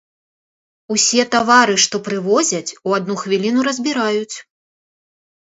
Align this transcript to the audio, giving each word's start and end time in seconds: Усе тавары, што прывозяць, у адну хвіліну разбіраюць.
Усе 0.95 1.25
тавары, 1.35 1.75
што 1.85 1.95
прывозяць, 2.09 2.71
у 2.89 2.97
адну 3.01 3.19
хвіліну 3.25 3.59
разбіраюць. 3.71 4.37